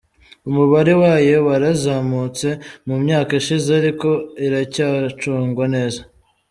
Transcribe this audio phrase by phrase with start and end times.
[0.49, 2.47] Umubare wayo warazamutse
[2.87, 4.09] mu myaka ishize ariko
[4.45, 6.01] iracyacungwa neza.